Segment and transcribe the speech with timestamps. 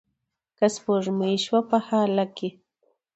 [0.57, 2.49] که سپوږمۍ شوه په هاله کې